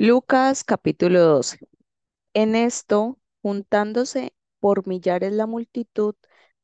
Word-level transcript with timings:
Lucas 0.00 0.62
capítulo 0.62 1.20
12. 1.22 1.58
En 2.32 2.54
esto, 2.54 3.18
juntándose 3.42 4.32
por 4.60 4.86
millares 4.86 5.32
la 5.32 5.48
multitud, 5.48 6.14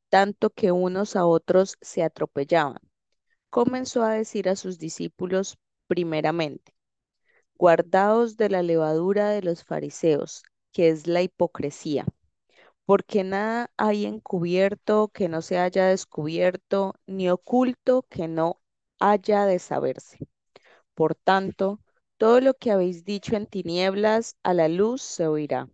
tanto 0.07 0.51
que 0.51 0.71
unos 0.71 1.17
a 1.17 1.25
otros 1.25 1.77
se 1.81 2.01
atropellaban, 2.01 2.79
comenzó 3.49 4.03
a 4.03 4.13
decir 4.13 4.47
a 4.47 4.55
sus 4.55 4.79
discípulos 4.79 5.57
primeramente, 5.87 6.73
guardaos 7.57 8.37
de 8.37 8.49
la 8.49 8.63
levadura 8.63 9.29
de 9.31 9.41
los 9.41 9.65
fariseos, 9.65 10.43
que 10.71 10.87
es 10.87 11.05
la 11.05 11.21
hipocresía, 11.21 12.05
porque 12.85 13.25
nada 13.25 13.69
hay 13.75 14.05
encubierto 14.05 15.09
que 15.09 15.27
no 15.27 15.41
se 15.41 15.57
haya 15.59 15.87
descubierto, 15.87 16.95
ni 17.05 17.29
oculto 17.29 18.03
que 18.09 18.29
no 18.29 18.61
haya 18.97 19.45
de 19.45 19.59
saberse. 19.59 20.19
Por 20.93 21.15
tanto, 21.15 21.81
todo 22.17 22.41
lo 22.41 22.53
que 22.55 22.71
habéis 22.71 23.05
dicho 23.05 23.35
en 23.35 23.47
tinieblas, 23.47 24.37
a 24.43 24.53
la 24.53 24.67
luz 24.67 25.01
se 25.01 25.27
oirá, 25.27 25.69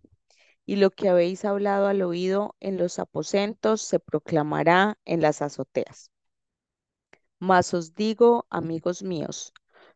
y 0.66 0.78
lo 0.78 0.92
que 0.92 1.10
habéis 1.10 1.46
hablado 1.46 1.88
al 1.88 2.02
oído 2.02 2.56
en 2.60 2.78
los 2.78 3.00
aposentos 3.00 3.82
se 3.82 4.00
proclamará 4.00 4.98
en 5.06 5.22
las 5.22 5.42
azoteas. 5.42 6.12
Mas 7.40 7.74
os 7.74 7.96
digo, 7.96 8.46
amigos 8.50 9.04
míos, 9.04 9.54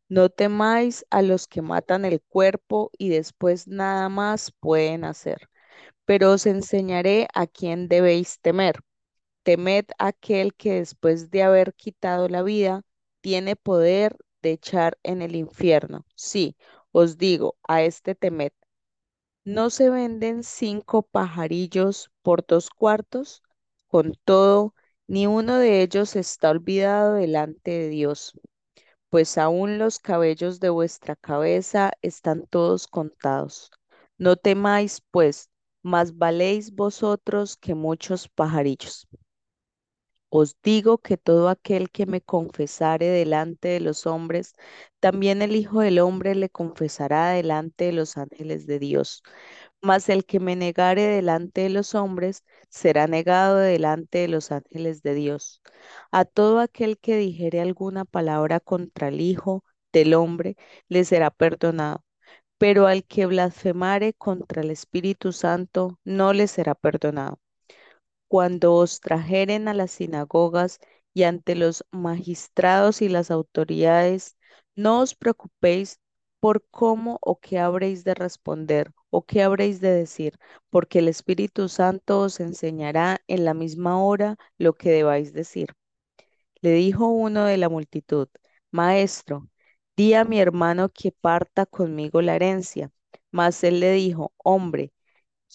no 0.09 0.29
temáis 0.29 1.05
a 1.09 1.21
los 1.21 1.47
que 1.47 1.61
matan 1.61 2.05
el 2.05 2.21
cuerpo 2.21 2.91
y 2.97 3.09
después 3.09 3.67
nada 3.67 4.09
más 4.09 4.51
pueden 4.59 5.03
hacer, 5.05 5.49
pero 6.05 6.31
os 6.33 6.45
enseñaré 6.45 7.27
a 7.33 7.47
quién 7.47 7.87
debéis 7.87 8.39
temer. 8.41 8.81
Temed 9.43 9.85
aquel 9.99 10.55
que 10.55 10.73
después 10.75 11.31
de 11.31 11.43
haber 11.43 11.73
quitado 11.75 12.29
la 12.29 12.43
vida, 12.43 12.83
tiene 13.21 13.55
poder 13.55 14.17
de 14.45 14.53
echar 14.53 14.97
en 15.03 15.21
el 15.23 15.35
infierno. 15.35 16.05
Sí, 16.15 16.57
os 16.93 17.17
digo, 17.17 17.57
a 17.67 17.83
este 17.83 18.15
temed. 18.15 18.53
¿No 19.45 19.69
se 19.71 19.89
venden 19.89 20.43
cinco 20.43 21.01
pajarillos 21.03 22.11
por 22.21 22.45
dos 22.45 22.69
cuartos? 22.69 23.43
Con 23.87 24.13
todo, 24.25 24.75
ni 25.07 25.25
uno 25.25 25.57
de 25.57 25.81
ellos 25.81 26.15
está 26.15 26.51
olvidado 26.51 27.13
delante 27.15 27.71
de 27.71 27.89
Dios, 27.89 28.33
pues 29.09 29.37
aún 29.37 29.79
los 29.79 29.99
cabellos 29.99 30.59
de 30.59 30.69
vuestra 30.69 31.15
cabeza 31.15 31.91
están 32.03 32.45
todos 32.47 32.87
contados. 32.87 33.71
No 34.17 34.35
temáis, 34.37 35.01
pues, 35.11 35.49
más 35.83 36.17
valéis 36.17 36.73
vosotros 36.75 37.57
que 37.57 37.75
muchos 37.75 38.29
pajarillos. 38.29 39.07
Os 40.37 40.49
digo 40.61 40.97
que 40.97 41.17
todo 41.17 41.47
aquel 41.49 41.89
que 41.89 42.05
me 42.05 42.21
confesare 42.21 43.07
delante 43.07 43.69
de 43.69 43.79
los 43.79 44.05
hombres, 44.05 44.53
también 44.99 45.41
el 45.41 45.55
Hijo 45.55 45.79
del 45.79 45.99
Hombre 45.99 46.35
le 46.35 46.49
confesará 46.49 47.29
delante 47.29 47.85
de 47.85 47.93
los 47.93 48.17
ángeles 48.17 48.67
de 48.67 48.79
Dios. 48.79 49.23
Mas 49.81 50.09
el 50.09 50.25
que 50.25 50.39
me 50.41 50.55
negare 50.57 51.03
delante 51.03 51.61
de 51.61 51.69
los 51.69 51.95
hombres, 51.95 52.43
será 52.69 53.07
negado 53.07 53.57
delante 53.57 54.19
de 54.19 54.27
los 54.27 54.51
ángeles 54.51 55.01
de 55.03 55.13
Dios. 55.15 55.61
A 56.11 56.25
todo 56.25 56.59
aquel 56.59 56.97
que 56.99 57.15
dijere 57.17 57.61
alguna 57.61 58.03
palabra 58.05 58.59
contra 58.59 59.07
el 59.09 59.21
Hijo 59.21 59.63
del 59.93 60.13
Hombre, 60.15 60.57
le 60.89 61.05
será 61.05 61.31
perdonado. 61.31 62.03
Pero 62.57 62.87
al 62.87 63.05
que 63.05 63.25
blasfemare 63.27 64.13
contra 64.13 64.61
el 64.63 64.71
Espíritu 64.71 65.31
Santo, 65.33 65.99
no 66.05 66.33
le 66.33 66.47
será 66.47 66.75
perdonado 66.75 67.39
cuando 68.27 68.73
os 68.75 68.99
trajeren 69.01 69.67
a 69.67 69.73
las 69.73 69.91
sinagogas 69.91 70.79
y 71.13 71.23
ante 71.23 71.55
los 71.55 71.85
magistrados 71.91 73.01
y 73.01 73.09
las 73.09 73.31
autoridades, 73.31 74.37
no 74.75 75.01
os 75.01 75.15
preocupéis 75.15 75.99
por 76.39 76.65
cómo 76.69 77.17
o 77.21 77.39
qué 77.39 77.59
habréis 77.59 78.03
de 78.03 78.13
responder 78.13 78.91
o 79.09 79.25
qué 79.25 79.43
habréis 79.43 79.81
de 79.81 79.91
decir, 79.91 80.37
porque 80.69 80.99
el 80.99 81.07
Espíritu 81.07 81.69
Santo 81.69 82.21
os 82.21 82.39
enseñará 82.39 83.21
en 83.27 83.45
la 83.45 83.53
misma 83.53 84.03
hora 84.03 84.37
lo 84.57 84.73
que 84.73 84.91
debáis 84.91 85.33
decir. 85.33 85.69
Le 86.61 86.71
dijo 86.71 87.07
uno 87.07 87.45
de 87.45 87.57
la 87.57 87.69
multitud, 87.69 88.27
Maestro, 88.71 89.47
di 89.95 90.13
a 90.15 90.25
mi 90.25 90.39
hermano 90.39 90.89
que 90.89 91.11
parta 91.11 91.65
conmigo 91.65 92.21
la 92.21 92.35
herencia. 92.35 92.91
Mas 93.31 93.63
él 93.63 93.79
le 93.79 93.91
dijo, 93.93 94.33
Hombre, 94.43 94.91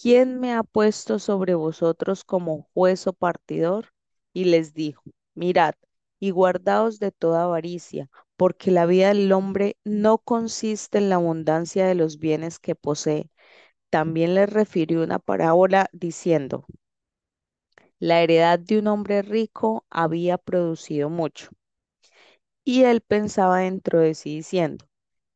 ¿quién 0.00 0.40
me 0.40 0.52
ha 0.54 0.62
puesto 0.64 1.18
sobre 1.20 1.54
vosotros 1.54 2.24
como 2.24 2.68
juez 2.74 3.06
o 3.06 3.12
partidor? 3.12 3.92
Y 4.32 4.44
les 4.46 4.74
dijo, 4.74 5.02
mirad 5.34 5.74
y 6.18 6.30
guardaos 6.30 6.98
de 6.98 7.12
toda 7.12 7.44
avaricia, 7.44 8.10
porque 8.36 8.70
la 8.72 8.86
vida 8.86 9.08
del 9.08 9.30
hombre 9.32 9.76
no 9.84 10.18
consiste 10.18 10.98
en 10.98 11.08
la 11.08 11.16
abundancia 11.16 11.86
de 11.86 11.94
los 11.94 12.18
bienes 12.18 12.58
que 12.58 12.74
posee. 12.74 13.30
También 13.90 14.34
les 14.34 14.50
refirió 14.52 15.02
una 15.04 15.18
parábola 15.20 15.88
diciendo, 15.92 16.66
la 18.00 18.20
heredad 18.20 18.58
de 18.58 18.80
un 18.80 18.88
hombre 18.88 19.22
rico 19.22 19.86
había 19.90 20.38
producido 20.38 21.08
mucho. 21.08 21.50
Y 22.64 22.84
él 22.84 23.02
pensaba 23.02 23.58
dentro 23.58 24.00
de 24.00 24.14
sí 24.14 24.36
diciendo, 24.36 24.86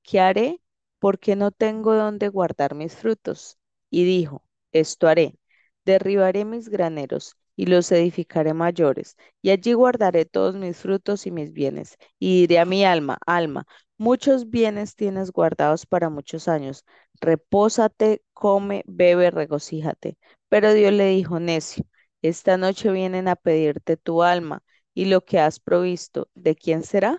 ¿qué 0.04 0.20
haré? 0.20 0.60
Porque 1.00 1.36
no 1.36 1.50
tengo 1.50 1.94
dónde 1.94 2.28
guardar 2.28 2.74
mis 2.76 2.94
frutos. 2.96 3.58
Y 3.94 4.04
dijo, 4.04 4.44
esto 4.72 5.06
haré, 5.08 5.38
derribaré 5.84 6.44
mis 6.44 6.68
graneros 6.68 7.36
y 7.56 7.66
los 7.66 7.92
edificaré 7.92 8.52
mayores, 8.52 9.16
y 9.40 9.50
allí 9.50 9.72
guardaré 9.74 10.24
todos 10.24 10.56
mis 10.56 10.76
frutos 10.78 11.26
y 11.26 11.30
mis 11.30 11.52
bienes. 11.52 11.96
Y 12.18 12.40
diré 12.42 12.58
a 12.58 12.64
mi 12.64 12.84
alma, 12.84 13.18
alma, 13.26 13.66
muchos 13.96 14.50
bienes 14.50 14.96
tienes 14.96 15.30
guardados 15.30 15.86
para 15.86 16.10
muchos 16.10 16.48
años. 16.48 16.84
Repósate, 17.20 18.22
come, 18.32 18.82
bebe, 18.86 19.30
regocíjate. 19.30 20.18
Pero 20.48 20.72
Dios 20.74 20.92
le 20.92 21.06
dijo, 21.08 21.38
necio, 21.40 21.84
esta 22.22 22.56
noche 22.56 22.90
vienen 22.90 23.28
a 23.28 23.36
pedirte 23.36 23.96
tu 23.96 24.22
alma, 24.24 24.62
y 24.94 25.04
lo 25.06 25.24
que 25.24 25.38
has 25.38 25.60
provisto, 25.60 26.28
¿de 26.34 26.56
quién 26.56 26.82
será? 26.82 27.18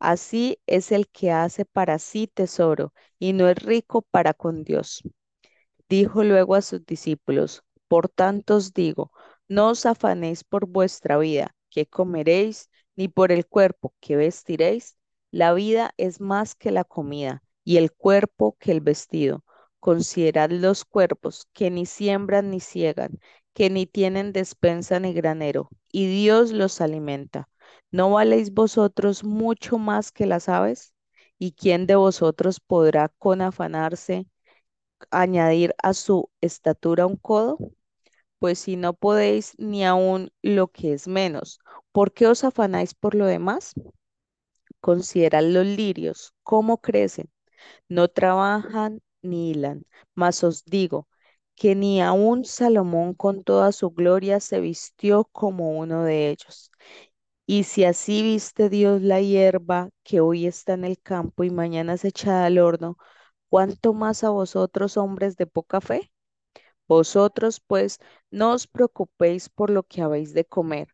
Así 0.00 0.60
es 0.66 0.92
el 0.92 1.08
que 1.08 1.30
hace 1.32 1.64
para 1.64 1.98
sí 2.00 2.26
tesoro 2.28 2.92
y 3.18 3.32
no 3.32 3.48
es 3.48 3.62
rico 3.62 4.02
para 4.02 4.34
con 4.34 4.64
Dios. 4.64 5.02
Dijo 5.88 6.24
luego 6.24 6.54
a 6.54 6.62
sus 6.62 6.84
discípulos, 6.86 7.62
Por 7.88 8.08
tanto 8.08 8.56
os 8.56 8.72
digo, 8.74 9.12
no 9.48 9.68
os 9.70 9.86
afanéis 9.86 10.44
por 10.44 10.66
vuestra 10.66 11.18
vida, 11.18 11.54
que 11.70 11.86
comeréis, 11.86 12.70
ni 12.96 13.08
por 13.08 13.32
el 13.32 13.46
cuerpo 13.46 13.94
que 14.00 14.16
vestiréis. 14.16 14.96
La 15.30 15.52
vida 15.54 15.92
es 15.96 16.20
más 16.20 16.54
que 16.54 16.70
la 16.70 16.84
comida, 16.84 17.42
y 17.64 17.76
el 17.76 17.92
cuerpo 17.92 18.56
que 18.58 18.72
el 18.72 18.80
vestido. 18.80 19.44
Considerad 19.80 20.50
los 20.50 20.84
cuerpos, 20.84 21.48
que 21.52 21.70
ni 21.70 21.86
siembran 21.86 22.50
ni 22.50 22.60
ciegan, 22.60 23.18
que 23.54 23.70
ni 23.70 23.86
tienen 23.86 24.32
despensa 24.32 25.00
ni 25.00 25.12
granero, 25.12 25.68
y 25.92 26.06
Dios 26.08 26.52
los 26.52 26.80
alimenta. 26.80 27.48
¿No 27.90 28.10
valéis 28.10 28.52
vosotros 28.52 29.24
mucho 29.24 29.78
más 29.78 30.12
que 30.12 30.26
las 30.26 30.48
aves? 30.48 30.94
¿Y 31.38 31.52
quién 31.52 31.86
de 31.86 31.96
vosotros 31.96 32.60
podrá 32.60 33.08
con 33.18 33.40
afanarse 33.42 34.26
añadir 35.10 35.74
a 35.82 35.94
su 35.94 36.30
estatura 36.40 37.06
un 37.06 37.16
codo? 37.16 37.58
Pues 38.40 38.58
si 38.60 38.76
no 38.76 38.94
podéis 38.94 39.54
ni 39.58 39.84
aun 39.86 40.30
lo 40.42 40.68
que 40.68 40.92
es 40.94 41.08
menos, 41.08 41.60
¿por 41.92 42.12
qué 42.12 42.26
os 42.28 42.44
afanáis 42.44 42.94
por 42.94 43.14
lo 43.14 43.26
demás? 43.26 43.74
Considerad 44.80 45.42
los 45.44 45.66
lirios, 45.66 46.34
cómo 46.42 46.78
crecen, 46.80 47.30
no 47.88 48.08
trabajan 48.08 49.02
ni 49.22 49.50
hilan, 49.52 49.86
mas 50.14 50.44
os 50.44 50.64
digo 50.64 51.08
que 51.56 51.74
ni 51.76 52.02
aun 52.02 52.44
Salomón 52.46 53.14
con 53.14 53.44
toda 53.44 53.72
su 53.72 53.90
gloria 53.90 54.40
se 54.40 54.60
vistió 54.60 55.24
como 55.32 55.78
uno 55.78 56.04
de 56.04 56.30
ellos. 56.30 56.70
Y 57.46 57.64
si 57.64 57.84
así 57.84 58.22
viste 58.22 58.68
Dios 58.70 59.02
la 59.02 59.20
hierba 59.22 59.90
que 60.04 60.20
hoy 60.20 60.46
está 60.46 60.74
en 60.74 60.84
el 60.84 61.00
campo 61.00 61.44
y 61.44 61.50
mañana 61.50 61.94
es 61.94 62.04
echada 62.04 62.46
al 62.46 62.58
horno, 62.58 62.98
¿cuánto 63.50 63.94
más 63.94 64.24
a 64.24 64.30
vosotros, 64.30 64.96
hombres 64.96 65.36
de 65.36 65.46
poca 65.46 65.80
fe? 65.80 66.10
Vosotros, 66.88 67.60
pues, 67.60 67.98
no 68.30 68.52
os 68.52 68.66
preocupéis 68.66 69.48
por 69.48 69.70
lo 69.70 69.82
que 69.84 70.02
habéis 70.02 70.34
de 70.34 70.44
comer, 70.44 70.88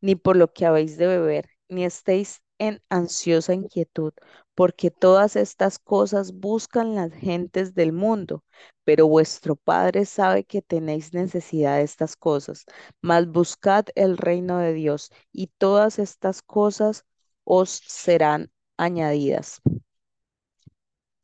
ni 0.00 0.14
por 0.16 0.36
lo 0.36 0.52
que 0.52 0.66
habéis 0.66 0.96
de 0.96 1.06
beber, 1.06 1.48
ni 1.68 1.84
estéis 1.84 2.40
en 2.58 2.82
ansiosa 2.90 3.54
inquietud, 3.54 4.12
porque 4.54 4.90
todas 4.90 5.34
estas 5.36 5.78
cosas 5.78 6.32
buscan 6.34 6.94
las 6.94 7.12
gentes 7.12 7.74
del 7.74 7.92
mundo, 7.92 8.44
pero 8.84 9.06
vuestro 9.08 9.56
Padre 9.56 10.04
sabe 10.04 10.44
que 10.44 10.62
tenéis 10.62 11.14
necesidad 11.14 11.76
de 11.78 11.82
estas 11.84 12.16
cosas. 12.16 12.64
Mas 13.00 13.26
buscad 13.26 13.86
el 13.94 14.16
reino 14.18 14.58
de 14.58 14.72
Dios, 14.74 15.10
y 15.32 15.48
todas 15.58 15.98
estas 15.98 16.42
cosas 16.42 17.04
os 17.44 17.70
serán 17.70 18.50
añadidas. 18.76 19.60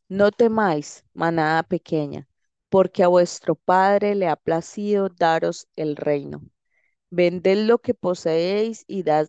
No 0.08 0.32
temáis, 0.32 1.04
manada 1.14 1.62
pequeña, 1.62 2.28
porque 2.68 3.04
a 3.04 3.08
vuestro 3.08 3.54
Padre 3.54 4.16
le 4.16 4.26
ha 4.26 4.34
placido 4.34 5.08
daros 5.08 5.68
el 5.76 5.94
reino. 5.94 6.42
Vended 7.10 7.66
lo 7.66 7.78
que 7.78 7.94
poseéis 7.94 8.84
y 8.88 9.02
dad, 9.04 9.28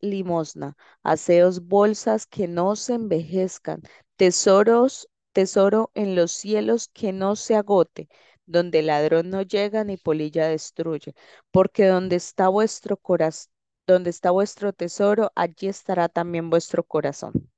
limosna. 0.00 0.76
Haceos 1.02 1.66
bolsas 1.66 2.26
que 2.26 2.48
no 2.48 2.76
se 2.76 2.94
envejezcan, 2.94 3.82
tesoros 4.16 5.08
tesoro 5.32 5.90
en 5.94 6.16
los 6.16 6.32
cielos 6.32 6.88
que 6.88 7.12
no 7.12 7.36
se 7.36 7.56
agote, 7.56 8.08
donde 8.46 8.82
ladrón 8.82 9.30
no 9.30 9.42
llega 9.42 9.84
ni 9.84 9.96
polilla 9.96 10.48
destruye, 10.48 11.14
porque 11.50 11.86
donde 11.86 12.16
está 12.16 12.48
vuestro 12.48 12.96
corazón, 12.96 13.52
donde 13.86 14.10
está 14.10 14.30
vuestro 14.30 14.72
tesoro, 14.72 15.32
allí 15.36 15.68
estará 15.68 16.08
también 16.08 16.50
vuestro 16.50 16.84
corazón. 16.84 17.50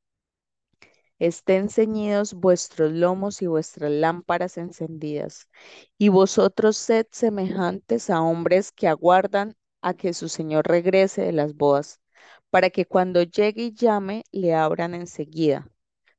Estén 1.19 1.69
ceñidos 1.71 2.35
vuestros 2.35 2.93
lomos 2.93 3.43
y 3.43 3.47
vuestras 3.47 3.91
lámparas 3.91 4.59
encendidas, 4.59 5.49
y 5.99 6.09
vosotros 6.09 6.77
sed 6.77 7.07
semejantes 7.11 8.11
a 8.11 8.21
hombres 8.23 8.73
que 8.73 8.89
aguardan 8.89 9.57
a 9.83 9.95
que 9.95 10.15
su 10.15 10.29
Señor 10.29 10.67
regrese 10.67 11.23
de 11.23 11.33
las 11.33 11.55
bodas, 11.55 12.01
para 12.51 12.71
que 12.71 12.87
cuando 12.87 13.23
llegue 13.23 13.63
y 13.65 13.73
llame, 13.75 14.25
le 14.33 14.55
abran 14.55 14.95
enseguida. 14.95 15.69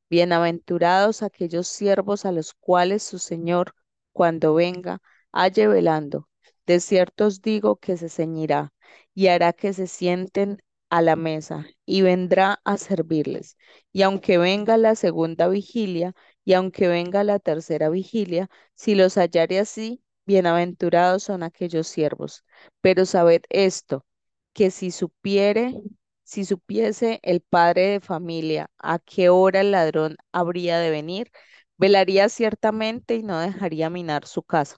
Bienaventurados 0.10 1.24
aquellos 1.24 1.68
siervos 1.68 2.26
a 2.26 2.32
los 2.32 2.54
cuales 2.54 3.04
su 3.04 3.20
Señor, 3.20 3.74
cuando 4.12 4.54
venga, 4.56 5.00
halle 5.32 5.68
velando. 5.68 6.30
De 6.66 6.80
cierto 6.80 7.26
os 7.28 7.42
digo 7.42 7.76
que 7.78 7.98
se 7.98 8.10
ceñirá 8.10 8.74
y 9.14 9.28
hará 9.28 9.54
que 9.54 9.74
se 9.74 9.88
sienten 9.88 10.62
a 10.94 11.02
la 11.02 11.16
mesa 11.16 11.66
y 11.86 12.02
vendrá 12.04 12.62
a 12.66 12.78
servirles. 12.78 13.58
Y 13.92 14.04
aunque 14.04 14.38
venga 14.38 14.78
la 14.78 14.96
segunda 14.96 15.48
vigilia 15.48 16.14
y 16.46 16.54
aunque 16.54 16.88
venga 16.88 17.24
la 17.24 17.40
tercera 17.40 17.90
vigilia, 17.90 18.50
si 18.76 18.94
los 18.96 19.16
hallare 19.18 19.60
así, 19.60 20.04
bienaventurados 20.26 21.24
son 21.24 21.44
aquellos 21.44 21.88
siervos. 21.88 22.44
Pero 22.82 23.06
sabed 23.06 23.42
esto, 23.50 24.06
que 24.54 24.72
si 24.72 24.92
supiere 24.92 25.74
si 26.24 26.46
supiese 26.46 27.20
el 27.24 27.42
padre 27.42 27.88
de 27.90 28.00
familia 28.00 28.70
a 28.78 29.00
qué 29.00 29.30
hora 29.30 29.62
el 29.62 29.72
ladrón 29.72 30.18
habría 30.32 30.80
de 30.80 30.90
venir, 30.92 31.32
velaría 31.78 32.30
ciertamente 32.30 33.16
y 33.16 33.24
no 33.24 33.40
dejaría 33.40 33.90
minar 33.90 34.26
su 34.28 34.44
casa. 34.44 34.78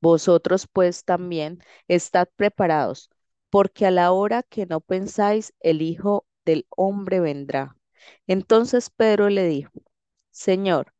Vosotros 0.00 0.66
pues 0.72 1.04
también 1.04 1.60
estad 1.88 2.28
preparados, 2.36 3.10
porque 3.50 3.86
a 3.86 3.90
la 3.90 4.12
hora 4.12 4.42
que 4.42 4.66
no 4.66 4.80
pensáis, 4.80 5.54
el 5.60 5.82
Hijo 5.82 6.26
del 6.44 6.66
Hombre 6.70 7.20
vendrá. 7.20 7.76
Entonces 8.26 8.90
Pedro 8.90 9.28
le 9.30 9.44
dijo, 9.46 9.72
Señor, 10.30 10.94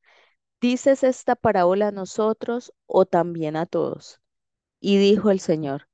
¿dices 0.61 1.05
esta 1.05 1.37
parábola 1.37 1.89
a 1.89 1.93
nosotros 1.93 2.73
o 2.87 3.07
también 3.07 3.57
a 3.57 3.67
todos? 3.67 4.21
Y 4.81 4.99
dijo 4.99 5.31
el 5.31 5.41
Señor, 5.41 5.89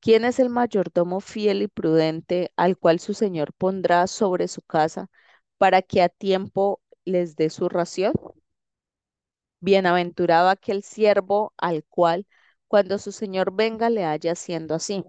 ¿Quién 0.00 0.24
es 0.26 0.38
el 0.40 0.50
mayordomo 0.50 1.20
fiel 1.20 1.62
y 1.62 1.68
prudente 1.68 2.52
al 2.56 2.78
cual 2.78 3.00
su 3.00 3.14
señor 3.14 3.52
pondrá 3.54 4.06
sobre 4.06 4.48
su 4.48 4.62
casa 4.62 5.10
para 5.58 5.82
que 5.82 6.02
a 6.02 6.08
tiempo 6.10 6.80
les 7.04 7.36
dé 7.36 7.50
su 7.50 7.68
ración? 7.70 8.14
Bienaventurado 9.60 10.50
aquel 10.50 10.82
siervo 10.82 11.54
al 11.56 11.84
cual 11.84 12.26
cuando 12.68 12.98
su 12.98 13.12
señor 13.12 13.50
venga 13.54 13.88
le 13.88 14.04
haya 14.04 14.32
haciendo 14.32 14.74
así. 14.74 15.02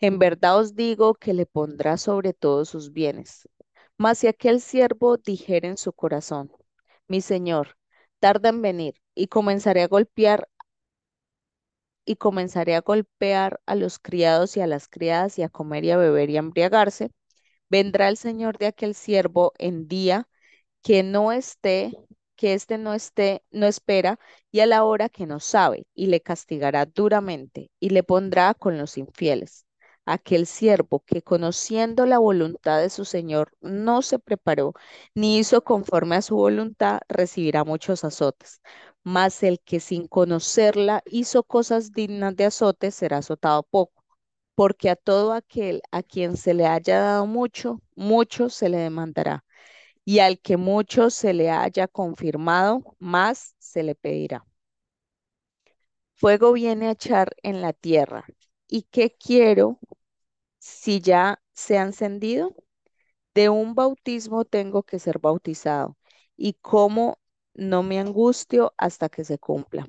En 0.00 0.18
verdad 0.20 0.58
os 0.60 0.76
digo 0.76 1.14
que 1.14 1.34
le 1.34 1.46
pondrá 1.46 1.96
sobre 1.96 2.32
todos 2.32 2.68
sus 2.68 2.92
bienes. 2.92 3.48
Mas 3.98 4.18
si 4.18 4.28
aquel 4.28 4.60
siervo 4.60 5.16
dijera 5.16 5.68
en 5.68 5.76
su 5.76 5.92
corazón, 5.92 6.52
mi 7.08 7.20
señor, 7.20 7.76
tarda 8.20 8.50
en 8.50 8.62
venir, 8.62 8.94
y 9.16 9.28
comenzaré 9.28 9.82
a 9.82 9.88
golpear 9.88 10.48
y 12.04 12.16
comenzaré 12.16 12.74
a 12.74 12.80
golpear 12.80 13.60
a 13.66 13.74
los 13.74 13.98
criados 13.98 14.56
y 14.56 14.60
a 14.60 14.66
las 14.66 14.88
criadas 14.88 15.38
y 15.38 15.42
a 15.42 15.48
comer 15.48 15.84
y 15.84 15.90
a 15.90 15.96
beber 15.96 16.30
y 16.30 16.36
a 16.36 16.40
embriagarse, 16.40 17.10
vendrá 17.70 18.08
el 18.08 18.16
señor 18.16 18.58
de 18.58 18.66
aquel 18.68 18.94
siervo 18.94 19.52
en 19.58 19.88
día 19.88 20.28
que 20.82 21.02
no 21.02 21.32
esté, 21.32 21.92
que 22.36 22.54
éste 22.54 22.78
no 22.78 22.94
esté, 22.94 23.44
no 23.52 23.66
espera, 23.66 24.18
y 24.52 24.60
a 24.60 24.66
la 24.66 24.84
hora 24.84 25.08
que 25.10 25.26
no 25.26 25.40
sabe, 25.40 25.86
y 25.94 26.06
le 26.08 26.20
castigará 26.22 26.86
duramente, 26.86 27.70
y 27.80 27.90
le 27.90 28.02
pondrá 28.04 28.54
con 28.54 28.78
los 28.78 28.98
infieles. 28.98 29.66
Aquel 30.06 30.46
siervo 30.46 31.00
que 31.06 31.22
conociendo 31.22 32.06
la 32.06 32.18
voluntad 32.18 32.80
de 32.80 32.90
su 32.90 33.04
señor 33.04 33.52
no 33.60 34.02
se 34.02 34.18
preparó, 34.18 34.74
ni 35.14 35.38
hizo 35.38 35.62
conforme 35.64 36.16
a 36.16 36.22
su 36.22 36.36
voluntad, 36.36 37.00
recibirá 37.08 37.64
muchos 37.64 38.04
azotes 38.04 38.60
mas 39.04 39.42
el 39.42 39.60
que 39.60 39.80
sin 39.80 40.08
conocerla 40.08 41.02
hizo 41.06 41.42
cosas 41.44 41.92
dignas 41.92 42.34
de 42.36 42.46
azote 42.46 42.90
será 42.90 43.18
azotado 43.18 43.62
poco, 43.62 44.04
porque 44.54 44.90
a 44.90 44.96
todo 44.96 45.32
aquel 45.32 45.82
a 45.92 46.02
quien 46.02 46.36
se 46.36 46.54
le 46.54 46.66
haya 46.66 47.00
dado 47.00 47.26
mucho, 47.26 47.80
mucho 47.96 48.48
se 48.50 48.68
le 48.68 48.78
demandará, 48.78 49.44
y 50.04 50.20
al 50.20 50.40
que 50.40 50.56
mucho 50.58 51.10
se 51.10 51.34
le 51.34 51.50
haya 51.50 51.88
confirmado, 51.88 52.96
más 52.98 53.54
se 53.58 53.82
le 53.82 53.94
pedirá. 53.94 54.46
Fuego 56.14 56.52
viene 56.52 56.88
a 56.88 56.92
echar 56.92 57.36
en 57.42 57.60
la 57.60 57.72
tierra. 57.72 58.24
¿Y 58.68 58.82
qué 58.82 59.10
quiero 59.16 59.78
si 60.64 61.00
ya 61.00 61.42
se 61.52 61.78
ha 61.78 61.82
encendido? 61.84 62.54
De 63.34 63.48
un 63.50 63.74
bautismo 63.76 64.44
tengo 64.46 64.82
que 64.84 64.98
ser 64.98 65.18
bautizado. 65.20 65.96
¿Y 66.36 66.54
cómo 66.54 67.18
no 67.54 67.82
me 67.84 68.00
angustio 68.00 68.74
hasta 68.78 69.08
que 69.10 69.24
se 69.24 69.38
cumpla. 69.38 69.88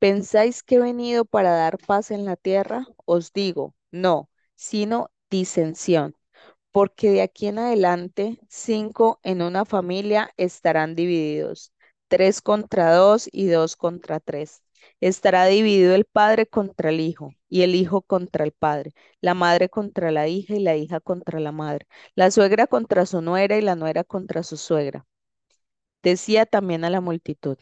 ¿Pensáis 0.00 0.62
que 0.64 0.76
he 0.76 0.80
venido 0.80 1.24
para 1.26 1.52
dar 1.52 1.78
paz 1.78 2.10
en 2.12 2.26
la 2.26 2.36
tierra? 2.36 2.86
Os 3.06 3.32
digo, 3.34 3.74
no, 3.92 4.30
sino 4.56 5.10
disensión, 5.30 6.16
porque 6.72 7.10
de 7.12 7.22
aquí 7.22 7.48
en 7.48 7.60
adelante 7.60 8.40
cinco 8.50 9.20
en 9.24 9.42
una 9.42 9.66
familia 9.66 10.32
estarán 10.38 10.96
divididos, 10.96 11.74
tres 12.08 12.42
contra 12.42 12.94
dos 12.96 13.28
y 13.32 13.48
dos 13.48 13.76
contra 13.76 14.20
tres. 14.20 14.63
Estará 15.00 15.46
dividido 15.46 15.94
el 15.94 16.04
padre 16.04 16.46
contra 16.46 16.90
el 16.90 17.00
hijo 17.00 17.32
y 17.48 17.62
el 17.62 17.74
hijo 17.74 18.02
contra 18.02 18.44
el 18.44 18.52
padre, 18.52 18.92
la 19.20 19.34
madre 19.34 19.68
contra 19.68 20.10
la 20.10 20.28
hija 20.28 20.54
y 20.54 20.60
la 20.60 20.76
hija 20.76 21.00
contra 21.00 21.40
la 21.40 21.52
madre, 21.52 21.86
la 22.16 22.30
suegra 22.30 22.66
contra 22.66 23.06
su 23.06 23.20
nuera 23.22 23.56
y 23.56 23.62
la 23.62 23.76
nuera 23.76 24.04
contra 24.04 24.42
su 24.42 24.56
suegra 24.56 25.06
Decía 26.04 26.46
también 26.46 26.84
a 26.84 26.90
la 26.90 27.00
multitud, 27.00 27.58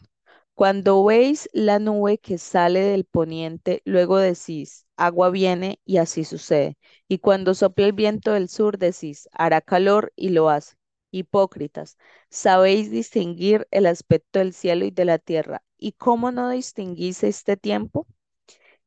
cuando 0.54 1.02
veis 1.04 1.48
la 1.54 1.78
nube 1.78 2.18
que 2.18 2.36
sale 2.38 2.80
del 2.80 3.04
poniente, 3.06 3.80
luego 3.86 4.18
decís, 4.18 4.86
agua 4.98 5.30
viene 5.30 5.80
y 5.86 5.96
así 5.96 6.24
sucede. 6.24 6.76
Y 7.08 7.18
cuando 7.20 7.54
sopla 7.54 7.86
el 7.86 7.92
viento 7.94 8.32
del 8.32 8.48
sur, 8.50 8.76
decís, 8.78 9.28
hará 9.32 9.60
calor 9.62 10.12
y 10.14 10.28
lo 10.30 10.50
hace. 10.50 10.74
Hipócritas, 11.12 11.98
sabéis 12.30 12.90
distinguir 12.90 13.68
el 13.70 13.86
aspecto 13.86 14.40
del 14.40 14.52
cielo 14.54 14.84
y 14.86 14.90
de 14.92 15.04
la 15.06 15.18
tierra. 15.20 15.62
¿Y 15.78 15.92
cómo 15.92 16.32
no 16.32 16.50
distinguís 16.50 17.22
este 17.24 17.56
tiempo? 17.56 18.06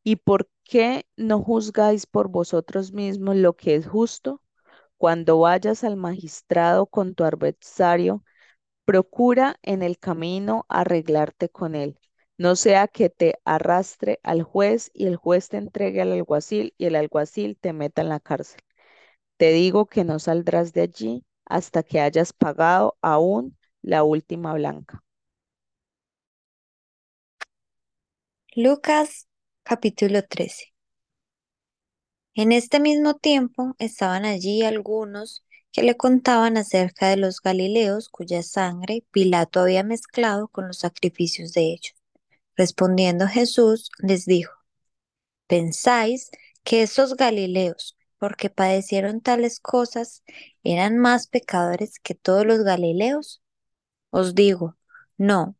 ¿Y 0.03 0.17
por 0.17 0.49
qué 0.63 1.05
no 1.17 1.41
juzgáis 1.43 2.05
por 2.07 2.29
vosotros 2.29 2.93
mismos 2.93 3.35
lo 3.35 3.55
que 3.55 3.75
es 3.75 3.87
justo? 3.87 4.41
Cuando 4.97 5.39
vayas 5.39 5.83
al 5.83 5.97
magistrado 5.97 6.87
con 6.87 7.15
tu 7.15 7.23
adversario, 7.25 8.23
Procura 8.85 9.57
en 9.63 9.83
el 9.83 9.99
camino 9.99 10.65
arreglarte 10.69 11.49
con 11.49 11.75
él, 11.75 11.99
no 12.37 12.55
sea 12.55 12.87
que 12.87 13.09
te 13.09 13.35
arrastre 13.45 14.19
al 14.23 14.43
juez 14.43 14.91
y 14.93 15.07
el 15.07 15.15
juez 15.17 15.49
te 15.49 15.57
entregue 15.57 16.01
al 16.01 16.11
alguacil 16.13 16.73
y 16.77 16.85
el 16.85 16.95
alguacil 16.95 17.57
te 17.59 17.73
meta 17.73 18.01
en 18.01 18.09
la 18.09 18.19
cárcel. 18.19 18.61
Te 19.37 19.51
digo 19.53 19.87
que 19.87 20.03
no 20.03 20.19
saldrás 20.19 20.73
de 20.73 20.81
allí 20.81 21.25
hasta 21.45 21.83
que 21.83 21.99
hayas 21.99 22.33
pagado 22.33 22.97
aún 23.01 23.57
la 23.81 24.03
última 24.03 24.53
blanca. 24.53 25.03
Lucas 28.55 29.27
capítulo 29.63 30.23
13 30.23 30.73
En 32.33 32.51
este 32.51 32.79
mismo 32.79 33.15
tiempo 33.15 33.75
estaban 33.79 34.25
allí 34.25 34.63
algunos 34.63 35.43
que 35.71 35.83
le 35.83 35.97
contaban 35.97 36.55
acerca 36.55 37.09
de 37.09 37.17
los 37.17 37.41
Galileos 37.41 38.07
cuya 38.07 38.43
sangre 38.43 39.03
Pilato 39.11 39.59
había 39.59 39.83
mezclado 39.83 40.47
con 40.47 40.67
los 40.67 40.79
sacrificios 40.79 41.51
de 41.51 41.63
ellos. 41.73 41.95
Respondiendo 42.55 43.27
Jesús 43.27 43.91
les 43.99 44.25
dijo, 44.25 44.53
¿pensáis 45.47 46.31
que 46.63 46.83
esos 46.83 47.17
Galileos, 47.17 47.97
porque 48.25 48.49
padecieron 48.49 49.21
tales 49.21 49.59
cosas, 49.59 50.23
eran 50.63 50.97
más 50.97 51.27
pecadores 51.27 51.99
que 51.99 52.15
todos 52.15 52.43
los 52.43 52.63
Galileos? 52.63 53.43
Os 54.09 54.33
digo, 54.33 54.79
no, 55.15 55.55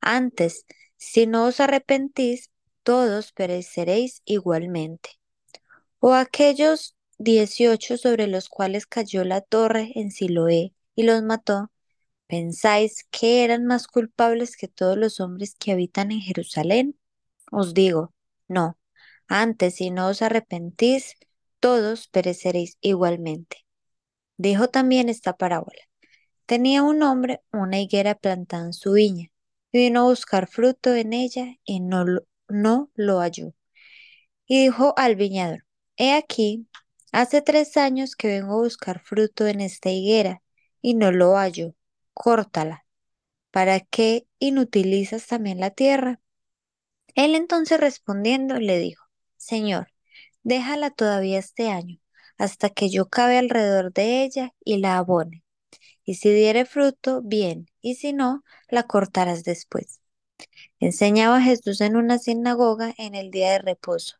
antes, 0.00 0.66
si 0.96 1.28
no 1.28 1.44
os 1.46 1.60
arrepentís, 1.60 2.50
todos 2.82 3.30
pereceréis 3.30 4.22
igualmente. 4.24 5.20
O 6.00 6.14
aquellos 6.14 6.96
dieciocho 7.18 7.96
sobre 7.96 8.26
los 8.26 8.48
cuales 8.48 8.86
cayó 8.86 9.22
la 9.22 9.40
torre 9.40 9.92
en 9.94 10.10
Siloé 10.10 10.74
y 10.96 11.04
los 11.04 11.22
mató, 11.22 11.70
¿pensáis 12.26 13.06
que 13.12 13.44
eran 13.44 13.66
más 13.66 13.86
culpables 13.86 14.56
que 14.56 14.66
todos 14.66 14.98
los 14.98 15.20
hombres 15.20 15.54
que 15.56 15.70
habitan 15.70 16.10
en 16.10 16.22
Jerusalén? 16.22 16.98
Os 17.52 17.72
digo, 17.72 18.12
no, 18.48 18.76
antes 19.28 19.76
si 19.76 19.92
no 19.92 20.08
os 20.08 20.22
arrepentís, 20.22 21.14
todos 21.60 22.08
pereceréis 22.08 22.76
igualmente. 22.80 23.58
Dijo 24.36 24.68
también 24.68 25.08
esta 25.08 25.36
parábola. 25.36 25.82
Tenía 26.46 26.82
un 26.82 27.02
hombre 27.02 27.42
una 27.52 27.80
higuera 27.80 28.14
plantada 28.16 28.66
en 28.66 28.72
su 28.72 28.92
viña, 28.92 29.28
y 29.72 29.78
vino 29.78 30.00
a 30.00 30.04
buscar 30.04 30.48
fruto 30.48 30.94
en 30.94 31.12
ella 31.12 31.56
y 31.64 31.80
no 31.80 32.04
lo, 32.04 32.26
no 32.48 32.90
lo 32.94 33.20
halló. 33.20 33.54
Y 34.46 34.64
dijo 34.64 34.94
al 34.96 35.16
viñador, 35.16 35.64
He 35.96 36.14
aquí, 36.14 36.66
hace 37.12 37.42
tres 37.42 37.76
años 37.76 38.16
que 38.16 38.28
vengo 38.28 38.54
a 38.54 38.62
buscar 38.62 39.00
fruto 39.00 39.46
en 39.46 39.60
esta 39.60 39.90
higuera, 39.90 40.42
y 40.82 40.94
no 40.94 41.12
lo 41.12 41.36
hallo. 41.36 41.74
Córtala. 42.14 42.86
¿Para 43.50 43.80
qué 43.80 44.26
inutilizas 44.38 45.26
también 45.26 45.60
la 45.60 45.70
tierra? 45.70 46.20
Él 47.14 47.34
entonces 47.34 47.78
respondiendo 47.80 48.58
le 48.58 48.78
dijo, 48.78 49.04
Señor, 49.36 49.89
déjala 50.42 50.90
todavía 50.90 51.38
este 51.38 51.70
año, 51.70 51.98
hasta 52.38 52.70
que 52.70 52.90
yo 52.90 53.08
cabe 53.08 53.38
alrededor 53.38 53.92
de 53.92 54.22
ella 54.24 54.54
y 54.64 54.78
la 54.78 54.98
abone. 54.98 55.44
Y 56.04 56.16
si 56.16 56.30
diere 56.32 56.64
fruto, 56.66 57.22
bien, 57.22 57.68
y 57.80 57.96
si 57.96 58.12
no, 58.12 58.44
la 58.68 58.84
cortarás 58.84 59.44
después. 59.44 60.00
Enseñaba 60.80 61.40
Jesús 61.42 61.80
en 61.80 61.96
una 61.96 62.18
sinagoga 62.18 62.94
en 62.98 63.14
el 63.14 63.30
día 63.30 63.52
de 63.52 63.58
reposo, 63.60 64.16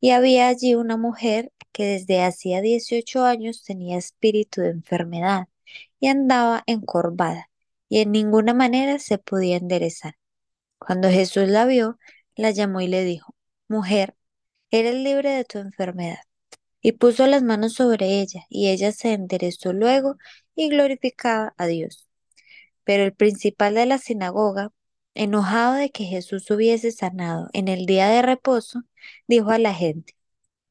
y 0.00 0.10
había 0.10 0.48
allí 0.48 0.74
una 0.74 0.96
mujer 0.96 1.52
que 1.72 1.84
desde 1.86 2.22
hacía 2.22 2.60
18 2.60 3.24
años 3.24 3.62
tenía 3.64 3.98
espíritu 3.98 4.60
de 4.62 4.70
enfermedad 4.70 5.48
y 6.00 6.08
andaba 6.08 6.62
encorvada, 6.66 7.50
y 7.88 8.00
en 8.00 8.12
ninguna 8.12 8.54
manera 8.54 8.98
se 8.98 9.18
podía 9.18 9.56
enderezar. 9.56 10.16
Cuando 10.78 11.10
Jesús 11.10 11.48
la 11.48 11.66
vio, 11.66 11.98
la 12.36 12.50
llamó 12.52 12.80
y 12.80 12.88
le 12.88 13.04
dijo, 13.04 13.34
Mujer, 13.68 14.16
eres 14.70 14.94
libre 14.94 15.30
de 15.30 15.44
tu 15.44 15.58
enfermedad. 15.58 16.18
Y 16.80 16.92
puso 16.92 17.26
las 17.26 17.42
manos 17.42 17.74
sobre 17.74 18.20
ella, 18.20 18.44
y 18.48 18.68
ella 18.68 18.92
se 18.92 19.12
enderezó 19.12 19.72
luego 19.72 20.16
y 20.54 20.68
glorificaba 20.68 21.54
a 21.58 21.66
Dios. 21.66 22.08
Pero 22.84 23.04
el 23.04 23.14
principal 23.14 23.74
de 23.74 23.86
la 23.86 23.98
sinagoga, 23.98 24.72
enojado 25.14 25.74
de 25.74 25.90
que 25.90 26.04
Jesús 26.04 26.50
hubiese 26.50 26.92
sanado 26.92 27.48
en 27.52 27.68
el 27.68 27.86
día 27.86 28.08
de 28.08 28.22
reposo, 28.22 28.82
dijo 29.26 29.50
a 29.50 29.58
la 29.58 29.74
gente, 29.74 30.14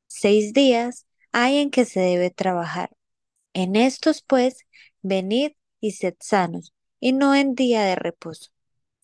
Seis 0.08 0.54
días 0.54 1.06
hay 1.32 1.58
en 1.58 1.70
que 1.72 1.86
se 1.86 2.00
debe 2.00 2.32
trabajar. 2.32 2.92
En 3.54 3.76
estos, 3.76 4.22
pues, 4.24 4.66
venid 5.02 5.54
y 5.82 5.92
sed 5.92 6.16
sanos, 6.20 6.74
y 7.00 7.14
no 7.14 7.36
en 7.36 7.56
día 7.56 7.84
de 7.84 7.96
reposo. 7.96 8.52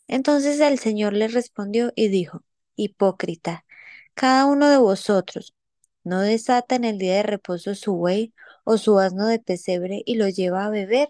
Entonces 0.07 0.59
el 0.59 0.79
Señor 0.79 1.13
les 1.13 1.33
respondió 1.33 1.91
y 1.95 2.07
dijo, 2.09 2.43
Hipócrita, 2.75 3.65
cada 4.13 4.45
uno 4.45 4.69
de 4.69 4.77
vosotros 4.77 5.55
no 6.03 6.21
desata 6.21 6.75
en 6.75 6.83
el 6.85 6.97
día 6.97 7.15
de 7.15 7.23
reposo 7.23 7.75
su 7.75 7.93
buey 7.95 8.33
o 8.63 8.77
su 8.77 8.99
asno 8.99 9.27
de 9.27 9.39
pesebre 9.39 10.03
y 10.05 10.15
lo 10.15 10.29
lleva 10.29 10.65
a 10.65 10.69
beber. 10.69 11.09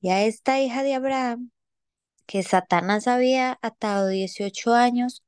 Y 0.00 0.10
a 0.10 0.24
esta 0.24 0.60
hija 0.60 0.82
de 0.82 0.94
Abraham, 0.94 1.50
que 2.26 2.42
Satanás 2.44 3.08
había 3.08 3.58
atado 3.62 4.08
18 4.08 4.74
años, 4.74 5.24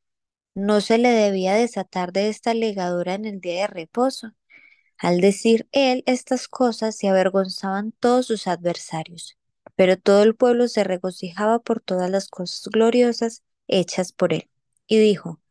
no 0.55 0.81
se 0.81 0.99
le 0.99 1.11
debía 1.11 1.55
desatar 1.55 2.13
de 2.13 2.29
esta 2.29 2.55
ligadura 2.55 3.15
en 3.15 3.27
el 3.27 3.41
día 3.41 3.63
de 3.63 3.67
reposo. 3.69 4.33
Al 4.99 5.21
decir 5.21 5.69
él 5.73 6.05
estas 6.07 6.49
cosas 6.49 6.97
se 6.97 7.09
avergonzaban 7.09 7.93
todos 8.01 8.27
sus 8.27 8.47
adversarios, 8.47 9.37
pero 9.77 9.99
todo 9.99 10.23
el 10.23 10.37
pueblo 10.37 10.69
se 10.69 10.85
regocijaba 10.85 11.59
por 11.61 11.81
todas 11.81 12.11
las 12.11 12.29
cosas 12.29 12.65
gloriosas 12.73 13.43
hechas 13.69 14.13
por 14.13 14.33
él. 14.33 14.49
Y 14.87 14.99
dijo, 14.99 15.42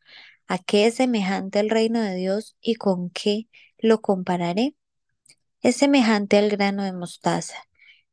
¿A 0.51 0.58
qué 0.58 0.86
es 0.86 0.96
semejante 0.96 1.62
el 1.62 1.70
reino 1.70 2.01
de 2.01 2.13
Dios 2.13 2.58
y 2.60 2.75
con 2.75 3.10
qué 3.10 3.48
lo 3.77 4.01
compararé? 4.01 4.75
Es 5.62 5.77
semejante 5.77 6.38
al 6.38 6.50
grano 6.50 6.84
de 6.84 6.91
mostaza, 6.91 7.55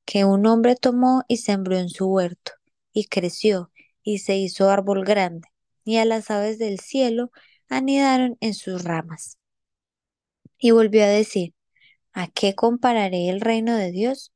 que 0.04 0.24
un 0.24 0.46
hombre 0.46 0.76
tomó 0.76 1.24
y 1.26 1.38
sembró 1.38 1.76
en 1.76 1.88
su 1.88 2.06
huerto, 2.06 2.52
y 2.92 3.06
creció, 3.06 3.72
y 4.04 4.18
se 4.18 4.36
hizo 4.36 4.70
árbol 4.70 5.04
grande, 5.04 5.48
y 5.82 5.96
a 5.96 6.04
las 6.04 6.30
aves 6.30 6.60
del 6.60 6.78
cielo 6.78 7.32
anidaron 7.68 8.36
en 8.38 8.54
sus 8.54 8.84
ramas. 8.84 9.36
Y 10.58 10.70
volvió 10.70 11.02
a 11.02 11.08
decir, 11.08 11.54
¿a 12.12 12.28
qué 12.28 12.54
compararé 12.54 13.30
el 13.30 13.40
reino 13.40 13.74
de 13.74 13.90
Dios? 13.90 14.32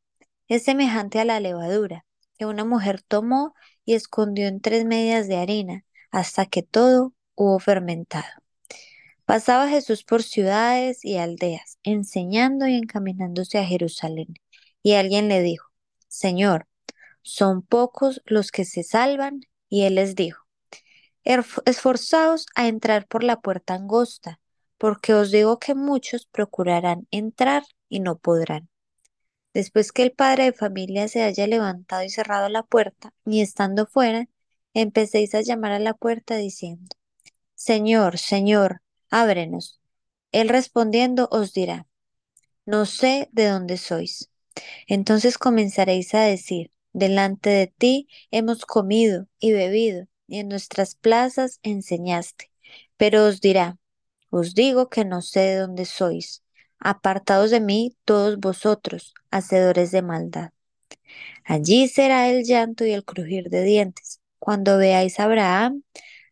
Es 0.49 0.65
semejante 0.65 1.21
a 1.21 1.25
la 1.25 1.39
levadura, 1.39 2.05
que 2.37 2.47
una 2.47 2.65
mujer 2.65 3.01
tomó 3.01 3.55
y 3.85 3.95
escondió 3.95 4.49
en 4.49 4.61
tres 4.61 4.87
medias 4.87 5.29
de 5.29 5.37
harina, 5.37 5.85
hasta 6.11 6.47
que 6.47 6.65
todo 6.65 7.15
hubo 7.35 7.59
fermentado. 7.59 8.25
Pasaba 9.25 9.69
Jesús 9.69 10.05
por 10.05 10.23
ciudades 10.23 11.05
y 11.05 11.17
aldeas, 11.17 11.79
enseñando 11.83 12.67
y 12.67 12.75
encaminándose 12.75 13.59
a 13.59 13.65
Jerusalén. 13.65 14.35
Y 14.83 14.95
alguien 14.95 15.29
le 15.29 15.41
dijo, 15.43 15.69
Señor, 16.09 16.67
¿son 17.23 17.63
pocos 17.63 18.21
los 18.25 18.51
que 18.51 18.65
se 18.65 18.83
salvan? 18.83 19.41
Y 19.69 19.83
él 19.83 19.95
les 19.95 20.17
dijo, 20.17 20.45
esforzaos 21.25 22.47
a 22.55 22.69
entrar 22.69 23.07
por 23.07 23.23
la 23.25 23.41
puerta 23.41 23.75
angosta, 23.75 24.41
porque 24.77 25.15
os 25.15 25.31
digo 25.31 25.59
que 25.59 25.75
muchos 25.75 26.27
procurarán 26.27 27.07
entrar 27.11 27.63
y 27.89 28.01
no 28.01 28.19
podrán. 28.19 28.69
Después 29.55 29.93
que 29.93 30.03
el 30.03 30.13
padre 30.13 30.45
de 30.45 30.53
familia 30.53 31.09
se 31.09 31.23
haya 31.23 31.47
levantado 31.47 32.03
y 32.03 32.11
cerrado 32.11 32.49
la 32.49 32.63
puerta, 32.63 33.13
y 33.25 33.41
estando 33.41 33.87
fuera, 33.87 34.29
empecéis 34.75 35.35
a 35.35 35.43
llamar 35.43 35.73
a 35.73 35.79
la 35.79 35.95
puerta 35.95 36.37
diciendo, 36.37 36.97
Señor, 37.65 38.19
Señor, 38.19 38.83
ábrenos. 39.09 39.81
Él 40.33 40.49
respondiendo 40.49 41.29
os 41.31 41.53
dirá, 41.53 41.87
no 42.67 42.87
sé 42.87 43.29
de 43.31 43.47
dónde 43.47 43.77
sois. 43.77 44.33
Entonces 44.89 45.39
comenzaréis 45.39 46.13
a 46.15 46.23
decir, 46.23 46.73
delante 46.93 47.51
de 47.51 47.69
ti 47.69 48.09
hemos 48.33 48.67
comido 48.67 49.29
y 49.39 49.53
bebido, 49.53 50.09
y 50.27 50.41
en 50.41 50.49
nuestras 50.49 50.97
plazas 50.97 51.61
enseñaste. 51.63 52.51
Pero 52.97 53.27
os 53.27 53.41
dirá, 53.41 53.79
os 54.31 54.55
digo 54.55 54.89
que 54.89 55.05
no 55.05 55.23
sé 55.23 55.41
de 55.43 55.57
dónde 55.59 55.85
sois. 55.85 56.43
Apartados 56.81 57.53
de 57.53 57.61
mí 57.61 57.97
todos 58.05 58.41
vosotros, 58.41 59.15
hacedores 59.31 59.93
de 59.93 60.03
maldad. 60.03 60.51
Allí 61.45 61.87
será 61.87 62.29
el 62.29 62.43
llanto 62.43 62.85
y 62.85 62.91
el 62.91 63.05
crujir 63.05 63.51
de 63.51 63.63
dientes, 63.63 64.21
cuando 64.41 64.79
veáis 64.79 65.21
a 65.21 65.25
Abraham, 65.27 65.85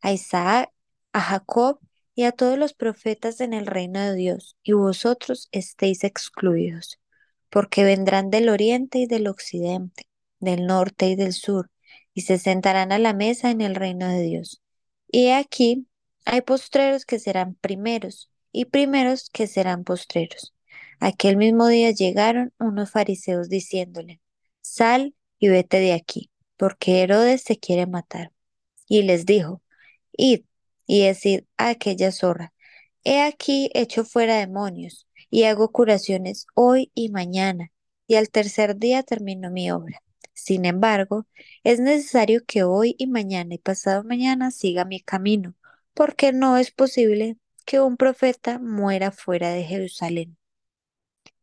a 0.03 0.11
Isaac 0.11 0.73
a 1.13 1.21
Jacob 1.21 1.81
y 2.15 2.25
a 2.25 2.33
todos 2.33 2.59
los 2.59 2.75
profetas 2.75 3.41
en 3.41 3.53
el 3.55 3.67
reino 3.67 4.01
de 4.01 4.15
Dios, 4.15 4.57
y 4.63 4.73
vosotros 4.73 5.49
estéis 5.53 6.05
excluidos, 6.05 6.99
porque 7.49 7.85
vendrán 7.85 8.31
del 8.31 8.49
oriente 8.49 8.99
y 8.99 9.07
del 9.07 9.27
occidente, 9.27 10.05
del 10.39 10.67
norte 10.67 11.09
y 11.09 11.17
del 11.17 11.33
sur, 11.33 11.71
y 12.15 12.23
se 12.23 12.39
sentarán 12.39 12.93
a 12.93 12.99
la 12.99 13.15
mesa 13.15 13.51
en 13.51 13.61
el 13.61 13.75
reino 13.75 14.09
de 14.09 14.23
Dios. 14.23 14.63
Y 15.09 15.29
aquí 15.31 15.87
hay 16.25 16.43
postreros 16.43 17.05
que 17.07 17.19
serán 17.19 17.55
primeros, 17.55 18.31
y 18.53 18.67
primeros 18.67 19.31
que 19.31 19.47
serán 19.47 19.85
postreros. 19.85 20.55
Aquel 20.99 21.37
mismo 21.37 21.67
día 21.69 21.91
llegaron 21.93 22.53
unos 22.59 22.91
fariseos 22.91 23.49
diciéndole, 23.49 24.21
Sal 24.61 25.15
y 25.39 25.49
vete 25.49 25.81
de 25.81 25.95
aquí, 25.95 26.31
porque 26.57 27.03
Herodes 27.03 27.43
se 27.43 27.59
quiere 27.59 27.87
matar. 27.87 28.33
Y 28.87 29.03
les 29.05 29.25
dijo, 29.25 29.63
Id 30.13 30.43
y 30.91 31.05
decir 31.05 31.47
a 31.57 31.69
aquella 31.69 32.11
zorra, 32.11 32.53
he 33.05 33.23
aquí 33.23 33.71
hecho 33.75 34.05
fuera 34.05 34.39
demonios 34.39 35.07
y 35.31 35.45
hago 35.45 35.71
curaciones 35.71 36.47
hoy 36.55 36.91
y 36.97 37.11
mañana, 37.11 37.71
y 38.09 38.17
al 38.17 38.29
tercer 38.29 38.77
día 38.77 39.05
termino 39.05 39.53
mi 39.53 39.71
obra. 39.71 40.03
Sin 40.33 40.65
embargo, 40.65 41.29
es 41.63 41.79
necesario 41.79 42.41
que 42.45 42.65
hoy 42.65 42.97
y 42.99 43.07
mañana 43.07 43.55
y 43.55 43.59
pasado 43.59 44.03
mañana 44.03 44.51
siga 44.51 44.85
mi 44.85 44.99
camino, 45.01 45.55
porque 45.95 46.33
no 46.33 46.57
es 46.57 46.73
posible 46.73 47.37
que 47.65 47.79
un 47.79 47.97
profeta 47.97 48.59
muera 48.59 49.13
fuera 49.13 49.51
de 49.51 49.63
Jerusalén. 49.63 50.39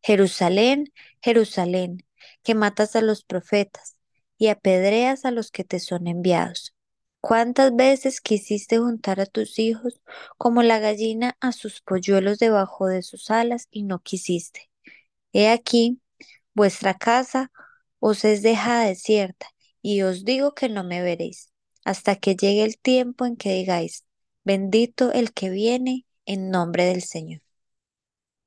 Jerusalén, 0.02 0.92
Jerusalén, 1.22 2.04
que 2.42 2.54
matas 2.54 2.96
a 2.96 3.00
los 3.00 3.24
profetas 3.24 3.96
y 4.36 4.48
apedreas 4.48 5.24
a 5.24 5.30
los 5.30 5.50
que 5.50 5.64
te 5.64 5.80
son 5.80 6.06
enviados. 6.06 6.74
¿Cuántas 7.20 7.74
veces 7.74 8.20
quisiste 8.20 8.78
juntar 8.78 9.20
a 9.20 9.26
tus 9.26 9.58
hijos 9.58 10.00
como 10.36 10.62
la 10.62 10.78
gallina 10.78 11.36
a 11.40 11.52
sus 11.52 11.80
polluelos 11.80 12.38
debajo 12.38 12.86
de 12.86 13.02
sus 13.02 13.30
alas 13.30 13.68
y 13.70 13.82
no 13.84 14.00
quisiste? 14.00 14.70
He 15.32 15.48
aquí, 15.50 16.00
vuestra 16.54 16.94
casa 16.94 17.52
os 18.00 18.24
es 18.24 18.42
dejada 18.42 18.86
desierta, 18.86 19.48
y 19.82 20.02
os 20.02 20.24
digo 20.24 20.54
que 20.54 20.68
no 20.68 20.84
me 20.84 21.02
veréis, 21.02 21.52
hasta 21.84 22.16
que 22.16 22.36
llegue 22.36 22.64
el 22.64 22.78
tiempo 22.78 23.26
en 23.26 23.36
que 23.36 23.54
digáis, 23.54 24.04
bendito 24.44 25.12
el 25.12 25.32
que 25.32 25.50
viene 25.50 26.06
en 26.26 26.50
nombre 26.50 26.84
del 26.86 27.02
Señor. 27.02 27.42